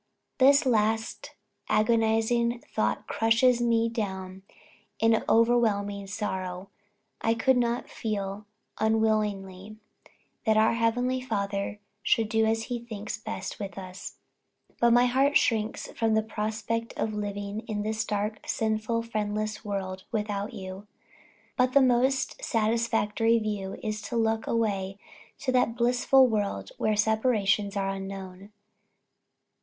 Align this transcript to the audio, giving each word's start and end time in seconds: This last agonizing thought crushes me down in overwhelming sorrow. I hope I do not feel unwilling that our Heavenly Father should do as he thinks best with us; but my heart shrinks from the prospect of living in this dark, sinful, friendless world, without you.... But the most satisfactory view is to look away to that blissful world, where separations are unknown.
This 0.39 0.65
last 0.65 1.35
agonizing 1.69 2.61
thought 2.73 3.05
crushes 3.05 3.61
me 3.61 3.87
down 3.87 4.41
in 4.97 5.23
overwhelming 5.29 6.07
sorrow. 6.07 6.69
I 7.21 7.33
hope 7.33 7.41
I 7.49 7.53
do 7.53 7.59
not 7.59 7.87
feel 7.87 8.47
unwilling 8.79 9.79
that 10.43 10.57
our 10.57 10.73
Heavenly 10.73 11.21
Father 11.21 11.79
should 12.01 12.29
do 12.29 12.47
as 12.47 12.63
he 12.63 12.79
thinks 12.79 13.19
best 13.19 13.59
with 13.59 13.77
us; 13.77 14.15
but 14.79 14.89
my 14.89 15.05
heart 15.05 15.37
shrinks 15.37 15.91
from 15.91 16.15
the 16.15 16.23
prospect 16.23 16.93
of 16.97 17.13
living 17.13 17.59
in 17.67 17.83
this 17.83 18.03
dark, 18.03 18.39
sinful, 18.47 19.03
friendless 19.03 19.63
world, 19.63 20.05
without 20.11 20.51
you.... 20.51 20.87
But 21.55 21.73
the 21.73 21.81
most 21.83 22.43
satisfactory 22.43 23.37
view 23.37 23.77
is 23.83 24.01
to 24.09 24.15
look 24.15 24.47
away 24.47 24.97
to 25.41 25.51
that 25.51 25.75
blissful 25.75 26.25
world, 26.27 26.71
where 26.79 26.95
separations 26.95 27.77
are 27.77 27.89
unknown. 27.89 28.51